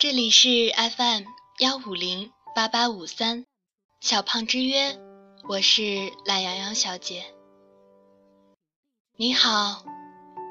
[0.00, 1.24] 这里是 FM
[1.58, 3.44] 幺五零八八五三，
[4.00, 4.96] 小胖之约，
[5.48, 7.24] 我是懒羊羊小姐。
[9.16, 9.84] 你好，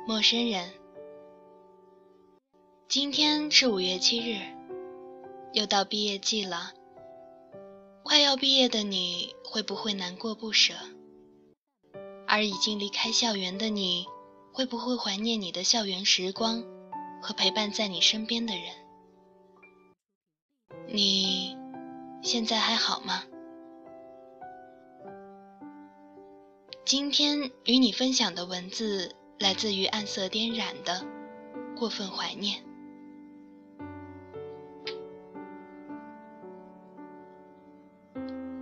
[0.05, 0.73] 陌生人。
[2.89, 4.41] 今天是五月七日，
[5.53, 6.73] 又到毕业季了。
[8.03, 10.73] 快要毕业的你会不会难过不舍？
[12.27, 14.05] 而已经离开校园的你，
[14.51, 16.61] 会不会怀念你的校园时光
[17.21, 18.86] 和陪伴在你身边的人？
[20.89, 21.57] 你
[22.21, 23.23] 现在还好吗？
[26.85, 31.05] 今天与你分享的文字来自于暗色颠染的
[31.77, 32.61] 《过分怀念》。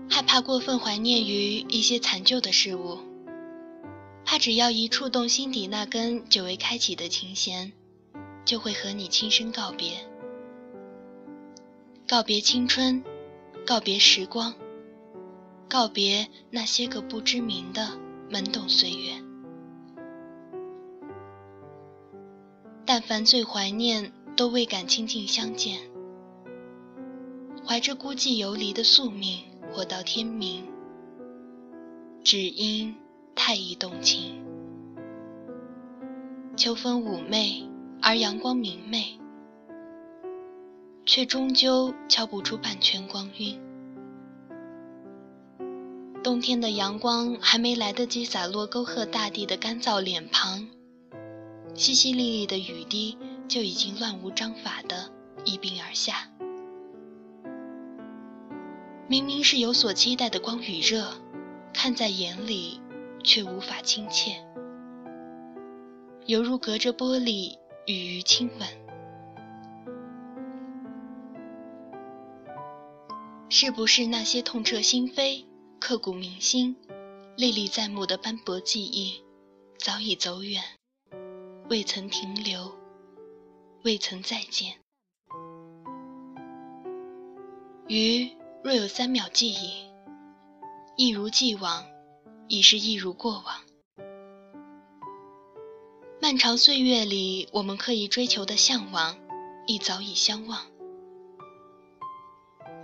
[0.09, 2.97] 害怕过分怀念于一些残旧的事物，
[4.25, 7.71] 怕只要一触动心底那根久未开启的琴弦，
[8.43, 10.14] 就会和你轻声告别。
[12.07, 13.03] 告别青春，
[13.65, 14.53] 告别时光，
[15.67, 17.97] 告别那些个不知名的
[18.29, 19.13] 懵懂岁月。
[22.85, 25.79] 但凡最怀念，都未敢亲近相见，
[27.65, 29.39] 怀着孤寂游离的宿命，
[29.73, 30.63] 活到天明，
[32.23, 32.95] 只因
[33.33, 34.45] 太易动情。
[36.55, 37.67] 秋风妩媚，
[37.99, 39.19] 而阳光明媚。
[41.05, 43.59] 却终究敲不出半圈光晕。
[46.23, 50.67] 冬天的阳光还没来得及洒落沟壑大地的干燥脸庞，
[51.75, 53.15] 淅淅沥沥的雨滴
[53.47, 55.11] 就已经乱无章法的
[55.43, 56.27] 一并而下。
[59.07, 61.13] 明明是有所期待的光与热，
[61.71, 62.81] 看在眼里
[63.23, 64.43] 却无法亲切，
[66.25, 67.55] 犹如隔着玻璃
[67.85, 68.84] 与鱼亲吻。
[73.57, 75.45] 是不是那些痛彻心扉、
[75.79, 76.75] 刻骨铭心、
[77.37, 79.23] 历历在目的斑驳记忆，
[79.77, 80.61] 早已走远，
[81.69, 82.75] 未曾停留，
[83.83, 84.73] 未曾再见？
[87.87, 88.29] 鱼
[88.61, 89.85] 若有三秒记忆，
[90.97, 91.85] 一如既往，
[92.49, 93.61] 已是一如过往。
[96.21, 99.17] 漫长岁月里，我们刻意追求的向往，
[99.65, 100.74] 亦早已相忘。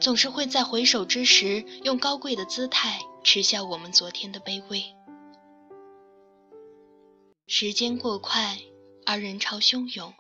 [0.02, 4.84] 总是会在回首之时，用高贵的姿态耻笑我们昨天的卑微。
[7.46, 8.58] 时间过快，
[9.06, 10.12] 而人潮汹涌，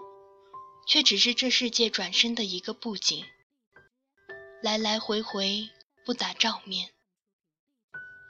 [0.88, 3.26] 却只是这世界转身的一个布景。
[4.62, 5.68] 来来回回，
[6.06, 6.92] 不打照面，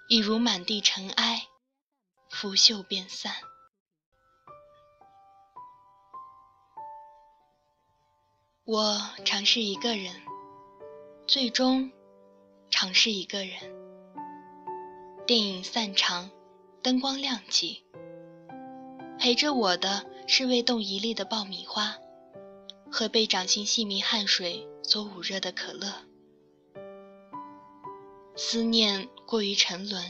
[0.07, 1.47] 一如满地尘埃，
[2.29, 3.33] 拂袖便散。
[8.63, 10.30] 我尝试一个人。
[11.31, 11.89] 最终，
[12.69, 13.55] 尝试一个人。
[15.25, 16.29] 电影散场，
[16.81, 17.85] 灯光亮起，
[19.17, 21.95] 陪着我的是未动一粒的爆米花，
[22.91, 25.93] 和被掌心细密汗水所捂热的可乐。
[28.35, 30.03] 思念过于沉沦，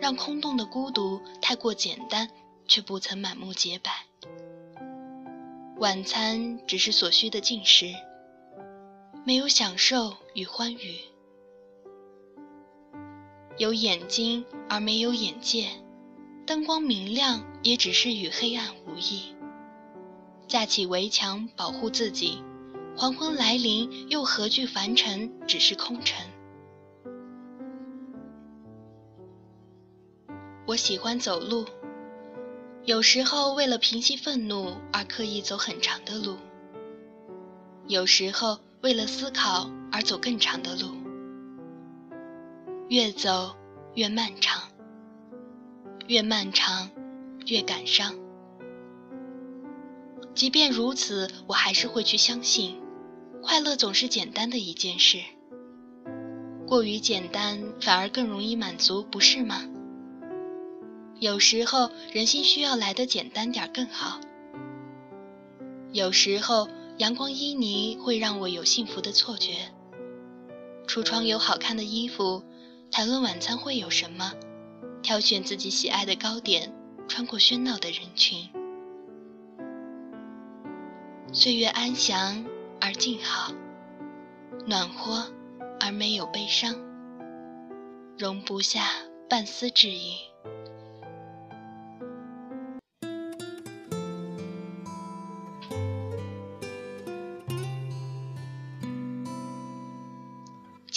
[0.00, 2.28] 让空洞的孤独太过简单，
[2.66, 4.04] 却不曾满目洁白。
[5.76, 7.94] 晚餐只是所需的进食。
[9.24, 10.98] 没有享受与欢愉，
[13.56, 15.68] 有眼睛而没有眼界，
[16.44, 19.32] 灯光明亮也只是与黑暗无异。
[20.48, 22.42] 架起围墙保护自己，
[22.96, 26.26] 黄昏来临又何惧凡尘只是空尘？
[30.66, 31.64] 我喜欢走路，
[32.84, 36.38] 有时候为了平息愤怒而刻意走很长的路，
[37.86, 38.58] 有时候。
[38.82, 40.88] 为了思考而走更长的路，
[42.88, 43.54] 越走
[43.94, 44.60] 越漫长，
[46.08, 46.90] 越漫长
[47.46, 48.12] 越感伤。
[50.34, 52.76] 即便如此，我还是会去相信，
[53.40, 55.18] 快乐总是简单的一件事。
[56.66, 59.62] 过于简单反而更容易满足，不是吗？
[61.20, 64.18] 有时候人心需要来的简单点更好。
[65.92, 66.68] 有时候。
[67.02, 69.72] 阳光旖旎会让我有幸福的错觉。
[70.86, 72.44] 橱窗有好看的衣服，
[72.92, 74.32] 谈论晚餐会有什么，
[75.02, 76.72] 挑选自己喜爱的糕点，
[77.08, 78.48] 穿过喧闹的人群。
[81.32, 82.44] 岁月安详
[82.80, 83.52] 而静好，
[84.64, 85.26] 暖和
[85.80, 86.72] 而没有悲伤，
[88.16, 88.84] 容不下
[89.28, 90.18] 半丝质疑。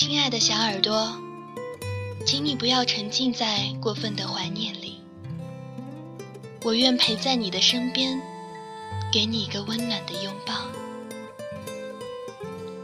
[0.07, 1.17] 亲爱的小耳朵，
[2.27, 5.01] 请你不要沉浸在过分的怀念里。
[6.63, 8.21] 我愿陪在你的身边，
[9.11, 10.53] 给你一个温暖的拥抱。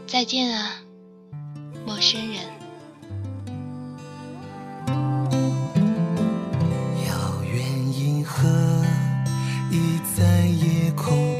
[0.04, 0.82] 再见啊，
[1.86, 2.42] 陌生人。
[7.06, 8.84] 遥远银河
[9.70, 11.31] 已在夜空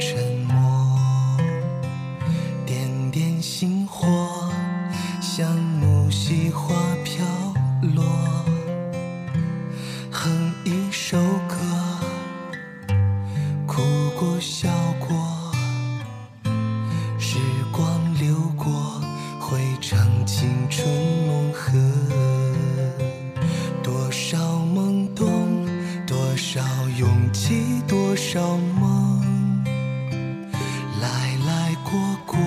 [20.75, 20.87] 春
[21.27, 21.71] 梦和。
[23.83, 24.39] 多少
[24.73, 25.67] 懵懂，
[26.07, 26.61] 多少
[26.97, 29.21] 勇气，多少梦，
[30.99, 31.91] 来来过
[32.25, 32.39] 过，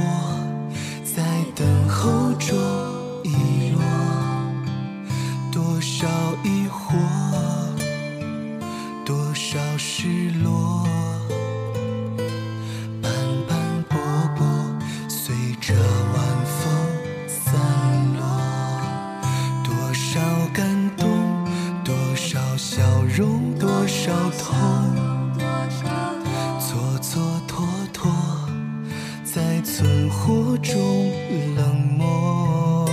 [1.04, 1.22] 在
[1.54, 2.58] 等候中
[3.22, 3.80] 遗落。
[5.52, 6.08] 多少
[6.42, 6.96] 疑惑，
[23.16, 24.54] 容，多少痛，
[26.60, 26.68] 蹉
[27.00, 27.16] 蹉
[27.48, 27.64] 跎
[27.94, 28.10] 跎，
[29.24, 31.10] 在存活中
[31.56, 32.86] 冷漠。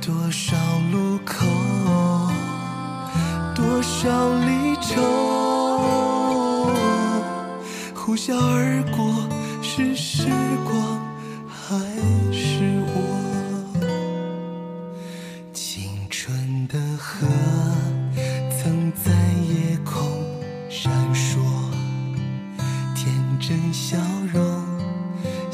[0.00, 0.56] 多少
[0.90, 1.44] 路口，
[3.54, 4.08] 多少
[4.46, 5.02] 离愁，
[7.94, 9.28] 呼啸而过，
[9.60, 10.26] 是时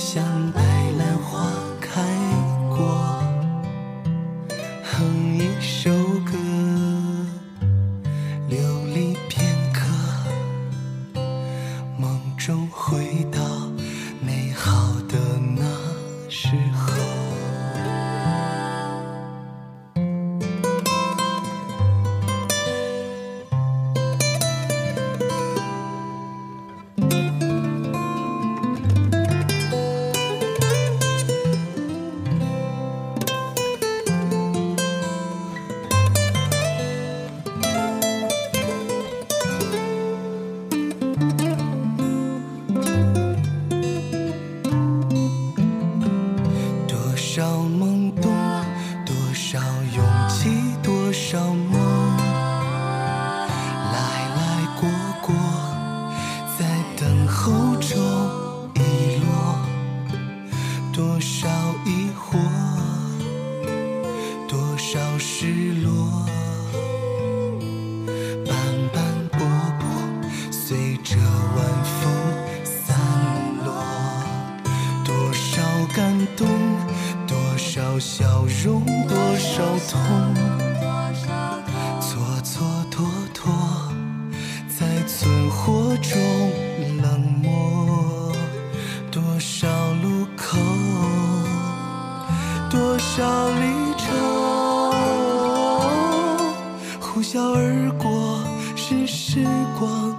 [0.00, 0.24] 相
[0.54, 0.79] 爱。
[78.62, 79.98] 容，多少痛，
[81.98, 82.12] 蹉
[82.42, 82.52] 蹉
[82.90, 82.94] 跎
[83.32, 83.48] 跎，
[84.68, 86.12] 在存活中
[87.00, 88.32] 冷漠。
[89.10, 89.66] 多少
[90.02, 90.58] 路口，
[92.68, 94.04] 多少离愁，
[97.00, 98.44] 呼啸而过，
[98.76, 99.46] 是时
[99.78, 100.09] 光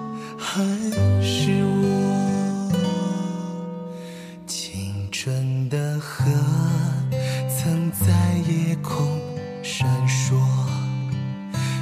[8.52, 9.18] 夜空
[9.64, 10.36] 闪烁，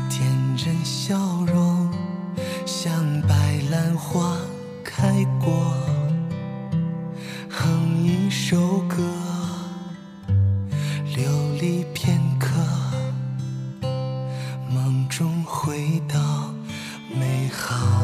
[0.07, 1.91] 天真笑容
[2.63, 2.93] 像
[3.27, 4.37] 白兰花
[4.83, 5.73] 开过，
[7.49, 8.97] 哼一首歌，
[11.15, 11.25] 流
[11.59, 12.49] 离片刻，
[14.69, 16.53] 梦中回到
[17.19, 17.98] 美好。